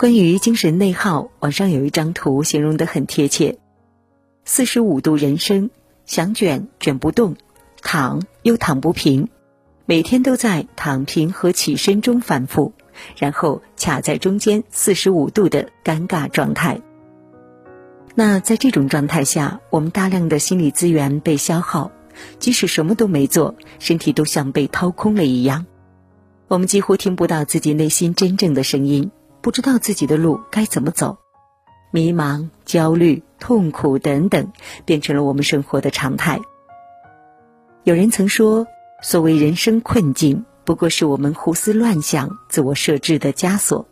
[0.00, 3.58] 关于精神内耗，网上有一张图形容的很贴切：
[4.46, 5.68] 四十五度人生，
[6.06, 7.36] 想卷卷不动，
[7.82, 9.28] 躺又躺不平，
[9.84, 12.72] 每天都在躺平和起身中反复，
[13.18, 16.80] 然后卡在中间四十五度的尴尬状态。
[18.14, 21.92] 那在这种状态下，我们大量的心理资源被消耗，
[22.38, 25.66] 即使什么都没做，身体都像被掏空了一样，
[26.48, 29.10] 我们几乎听不到自己内心真正的声音。
[29.42, 31.18] 不知道自己的路该怎么走，
[31.90, 34.52] 迷茫、焦虑、痛苦等等，
[34.84, 36.38] 变成了我们生活的常态。
[37.84, 38.66] 有人曾说，
[39.02, 43.88] 所谓人生困境，不过是我们胡思乱想、自我设置的枷锁。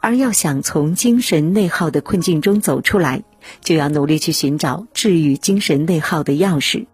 [0.00, 3.24] 而要想从精神内耗的困境中走出来，
[3.62, 6.86] 就要努力去寻找治愈精神内耗的钥匙。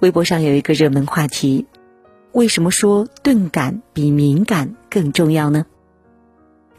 [0.00, 1.66] 微博上有一个热门话题：
[2.32, 5.66] 为什么说钝感比敏感更重要呢？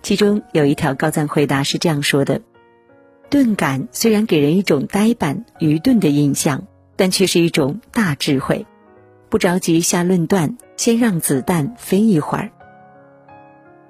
[0.05, 2.41] 其中有一条高赞回答是这样说的
[3.32, 8.68] ：“钝感虽然给人一种呆板、愚钝的印象，但却是一种大智慧。
[9.29, 12.52] 不着急下论断，先让子弹飞一会儿。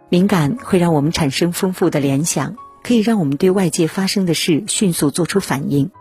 [0.08, 5.92] 敏感会让我们产生丰富的联想，可以让我们对外界发生的事迅速做出反应。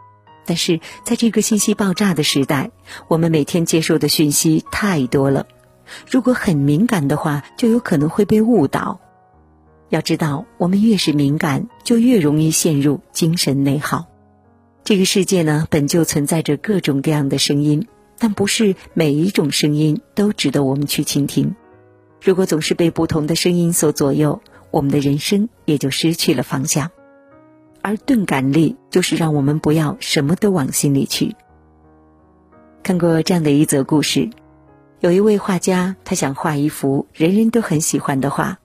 [0.46, 2.70] 但是在这个信息爆炸的时代，
[3.08, 5.48] 我们每天接受的讯息太多了，
[6.08, 9.00] 如果很敏感的话，就有可能会被误导。”
[9.94, 14.06] 要知道，我们越是敏感，就越容易陷入精神内耗。
[14.82, 17.86] 这个世界呢，本就存在着各种各样的声音，
[18.18, 21.54] 但不是每一种声音都值得我们去倾听。
[22.20, 26.90] 如果总是被不同的声音所左右，我们的人生也就失去了方向。
[27.80, 31.36] 而钝感力就是让我们不要什么都往心里去。
[32.82, 34.28] 看过这样的一则故事，
[34.98, 38.58] 有一位画家，他想画一幅人人都很喜欢的画。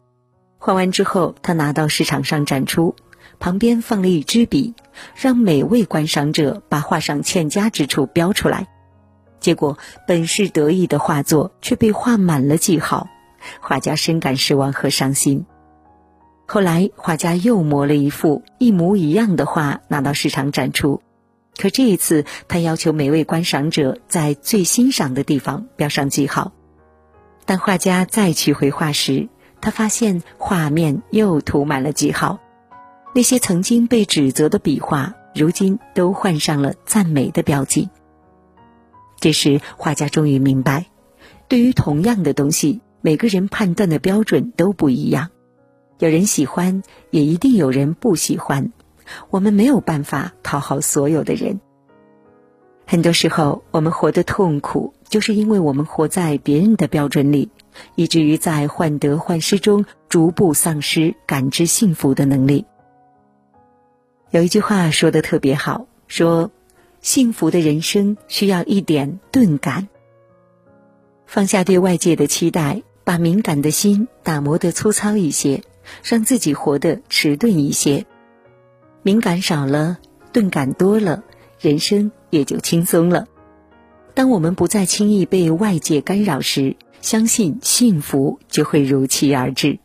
[0.62, 2.94] 画完之后，他拿到市场上展出，
[3.40, 4.76] 旁边放了一支笔，
[5.16, 8.68] 让每位观赏者把画上欠佳之处标出来。
[9.40, 13.08] 结果，本是得意的画作却被画满了记号，
[13.62, 15.46] 画家深感失望和伤心。
[16.46, 21.02] 后来，画家又摹了一幅一模一样的画拿到市场展出，
[21.58, 26.52] 可这一次，他要求每位观赏者在最欣赏的地方标上记号。
[27.46, 29.30] 当画家再去回画时，
[29.62, 32.40] 他发现画面又涂满了记号，
[33.14, 37.90] 那些曾经被指责的笔画，如今都换上了赞美的标记。
[39.20, 40.86] 这时，画家终于明白，
[41.48, 45.30] 对于同样的东西，每个人判断的标准都不一样，
[45.98, 48.72] 有人喜欢，也一定有人不喜欢。
[49.30, 51.60] 我们没有办法讨好所有的人。
[52.86, 57.50] 很多时候，我们活得痛苦，就是因为我们活在别人的标准里。
[57.96, 62.66] 以至于在患得患失中逐步丧失感知幸福的能力。
[64.32, 66.52] 有一句话说的特别好，说
[67.02, 69.88] 幸福的人生需要一点钝感。
[71.26, 75.64] 放下对外界的期待，把敏感的心打磨得粗糙一些，
[76.04, 78.06] 让自己活得迟钝一些。
[79.02, 79.98] 敏感少了，
[80.34, 81.24] 钝感多了，
[81.60, 83.28] 人生也就轻松了。
[84.14, 89.80] 当我们不再轻易被外界干扰时，相信幸福就会如期而至。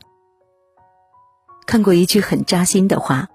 [1.67, 3.29] 看过一句很扎心的话：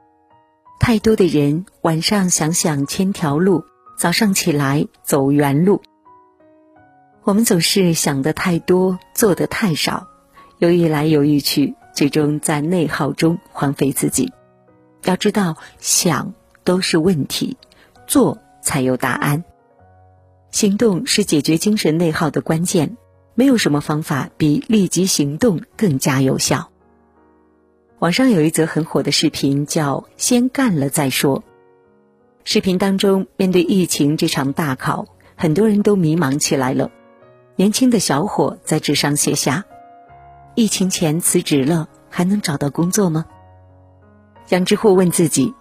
[0.80, 3.64] 太多的人晚上想想千条路，
[3.98, 5.82] 早上起来走原路。
[7.24, 10.08] 我们总是想的太多，做的太少，
[10.58, 14.32] 犹豫来犹豫去，最终在内耗中荒废自己。
[15.04, 17.58] 要知道，想都是问题，
[18.08, 19.44] 做才有答案。
[20.52, 22.98] 行动是解决精神内耗的关键。
[23.40, 26.72] 没有什么方法比立即行动更加有效。
[28.00, 31.46] 网上有一则很火的视频，叫“先干了再说”。
[32.44, 35.06] 视频当中，面对疫情这场大考，
[35.38, 36.92] 很多人都迷茫起来了。
[37.56, 39.64] 年轻的小伙在纸上写下
[40.54, 43.26] ：“疫情前辞职了，还能找到工作吗？”
[44.50, 45.54] 杨之户问自己：“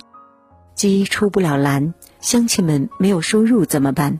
[0.75, 4.19] 鸡出不了栏，乡亲们没有收入怎么办？”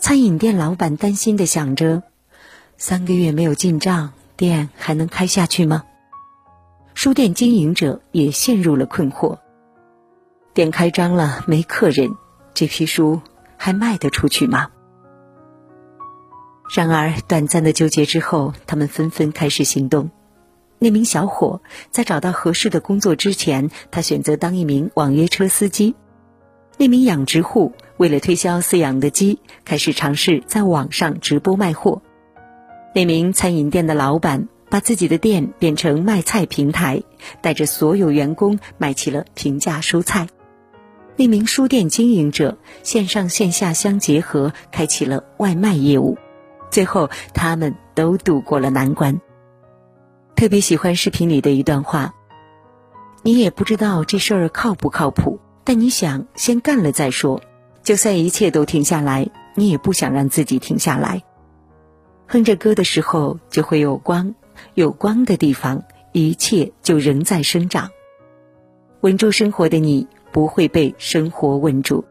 [0.00, 2.02] 餐饮店老板担心的想着。
[2.84, 5.84] 三个月没有进账，店还能开下去吗？
[6.94, 9.38] 书店经营者也陷入了困惑。
[10.52, 12.10] 店开张了，没客人，
[12.54, 13.20] 这批书
[13.56, 14.70] 还卖得出去吗？
[16.74, 20.10] 然而，短暂的纠结之后，他们纷纷开始行动。
[20.80, 21.62] 那名小伙
[21.92, 25.94] 在找到合适的工作之前，他选择当一名网约车司机。
[26.78, 32.02] 那名养殖户为了推销饲养的鸡，开始尝试在网上直播卖货。
[32.94, 37.02] 那名餐饮店的老板把自己的店变成卖菜平台，
[37.40, 40.28] 带着所有员工卖起了平价蔬菜。
[41.16, 46.18] 那名书店经营者线上线下相结合，开启了外卖业务。
[46.70, 49.20] 最后，他们都度过了难关。
[50.36, 52.14] 特别喜欢视频里的一段话
[53.22, 57.42] ：“你也不知道这事儿靠不靠谱，但你想先干了再说。
[57.82, 61.22] 就算一切都停下来，你也不想让自己停下来。
[62.26, 64.34] 哼着歌的时候，就会有光；
[64.74, 67.90] 有光的地方，一切就仍在生长。
[69.00, 72.04] 稳住生活的你，不会被生活稳住。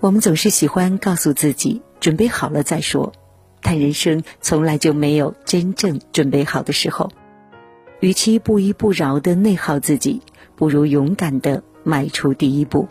[0.00, 3.12] 我们总是喜欢告诉自己。”准备好了再说，
[3.60, 7.12] 但人生从来就没有真正准备好的时候。
[8.00, 10.20] 与其不依不饶的内耗自己，
[10.56, 12.88] 不如勇敢的迈出第一步。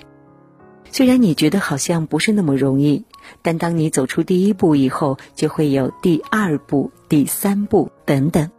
[0.91, 3.03] 虽然你觉得好像不是那么容易，
[3.41, 8.49] 但当你走出第一步以后，就会有第二步、第三步等等。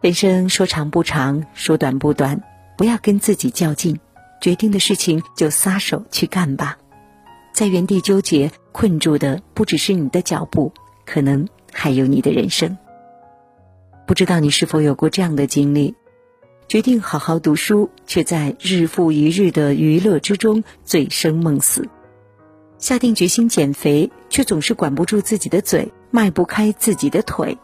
[0.00, 2.42] 人生说长不长，说短不短，
[2.76, 3.98] 不要跟自己较劲，
[4.40, 6.78] 决定的事情就撒手去干吧。
[7.52, 8.50] 在原地纠结。
[8.76, 10.72] 困住的不只是你的脚步，
[11.06, 12.76] 可能还有你的人生。
[14.04, 15.94] 不知道你是否有过这样的经历：
[16.66, 21.84] 决定好好读书，却在日复一日的娱乐之中醉生梦死；
[22.84, 27.56] 下定决心减肥，却总是管不住自己的嘴，迈不开自己的腿；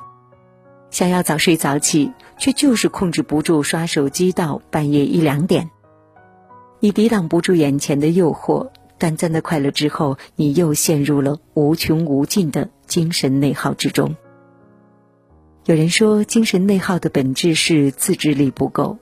[0.91, 5.69] 想要早睡早起，却就是控制不住刷手机到半夜一两点。
[6.79, 8.71] 你抵挡不住眼前的诱惑。
[8.99, 14.17] 短暂的快乐之后，你又陷入了无穷无尽的精神内耗之中。
[15.67, 18.97] 有人说，精神内耗的本质是自制力不够。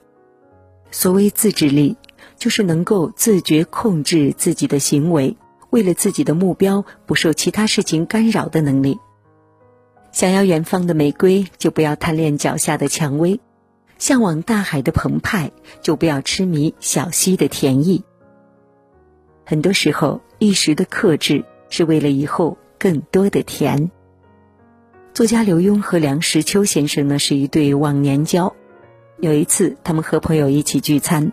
[0.91, 1.97] 所谓自制力，
[2.37, 5.37] 就是能够自觉控制自己的行为，
[5.70, 8.99] 为了自己的目标不受其他事情干扰的能力。
[10.11, 13.38] 想要远方的玫瑰，就不要贪恋脚下的蔷薇；
[13.99, 18.03] 向往大海的澎湃，就不要痴迷小溪的甜意。
[19.44, 23.91] 很多时候，一时的克制是为了以后更多的甜。
[25.12, 28.55] 作家刘墉和梁实秋先生呢是一对忘年交。
[29.21, 31.32] 有一次，他们和朋友一起聚餐，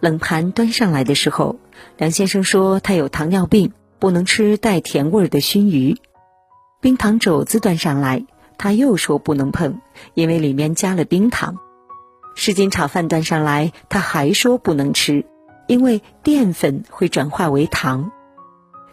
[0.00, 1.56] 冷盘端上来的时候，
[1.96, 5.96] 梁先生说他有糖尿病，不能吃带甜味的熏鱼。
[6.80, 8.24] 冰糖肘子端上来，
[8.58, 9.80] 他又说不能碰，
[10.14, 11.56] 因为里面加了冰糖。
[12.34, 15.24] 湿巾炒饭端上来，他还说不能吃。
[15.66, 18.12] 因为淀粉会转化为糖，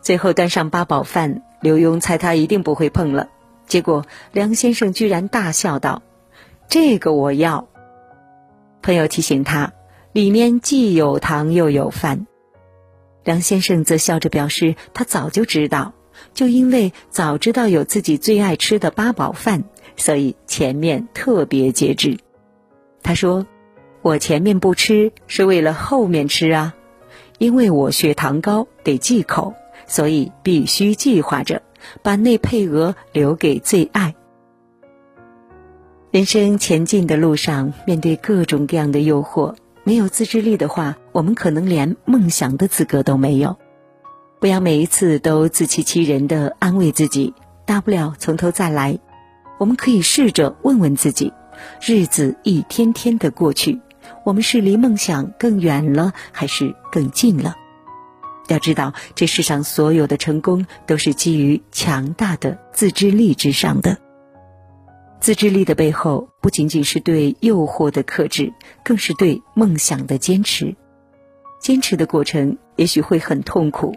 [0.01, 3.29] 最后端上八宝饭，刘墉猜他一定不会碰了。
[3.67, 6.01] 结果梁先生居然大笑道
[6.67, 7.67] ：“这个我要。”
[8.81, 9.73] 朋友提醒他，
[10.13, 12.25] 里面既有糖又有饭。
[13.23, 15.93] 梁先生则笑着表示，他早就知道，
[16.33, 19.63] 就因为早知道有自己最爱吃的八宝饭，
[19.97, 22.17] 所以前面特别节制。
[23.01, 23.45] 他说。
[24.03, 26.73] 我前面不吃是为了后面吃啊，
[27.37, 29.53] 因为我血糖高得忌口，
[29.87, 31.61] 所以必须计划着
[32.01, 34.13] 把内配额留给最爱。
[36.11, 39.55] 人生前进的路上，面对各种各样的诱惑，
[39.85, 43.57] 没有自制力的话，我们可能连梦想的资格都没有。
[44.39, 47.33] 不要每一次都自欺欺人的安慰自己，
[47.65, 48.99] 大不了从头再来。
[49.59, 51.31] 我们可以试着问问自己，
[51.81, 53.79] 日子一天天的过去。
[54.25, 57.55] 我们是离梦想更远了，还是更近了？
[58.49, 63.97] 要知道，这世上所有的成功都是基于强大的自制力之上的。
[65.21, 68.51] 自制力的背后，不仅仅是对诱惑的克制，
[68.83, 70.75] 更是对梦想的坚持。
[71.63, 73.95] 坚持的过程也许会很痛苦，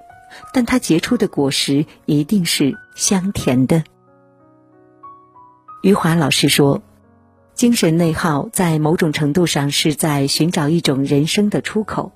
[0.55, 3.85] 但它结出的果实一定是香甜的。
[5.83, 6.83] 余华老师说。
[7.57, 12.13] 精神内耗在某种程度上是在寻找一种人生的出口。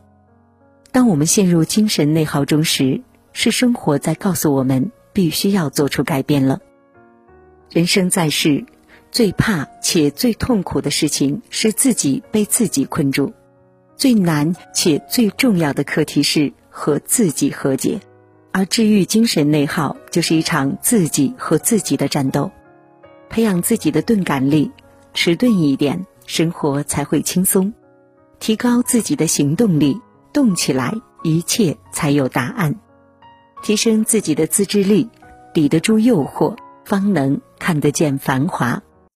[0.93, 3.01] 当我们陷入精神内耗中时，
[3.33, 6.61] 是生活在告诉我们必须要做出改变了。
[7.71, 8.67] 人生在世，
[9.11, 13.33] 最怕且最痛苦的事情是自己被自己困住；
[14.01, 18.01] 最难且最重要的课题是和自己和解。
[18.51, 22.51] 而治愈精神内耗，就是一场自己和自己的战斗，
[23.29, 24.71] 培养自己的钝感力。
[25.13, 27.75] 迟钝一点，生活才会轻松；
[28.39, 30.01] 提高自己的行动力，
[30.33, 32.73] 动起来，一切才有答案；
[33.63, 35.11] 提升自己的自制力，
[35.53, 38.83] 抵得住诱惑，方能看得见繁华。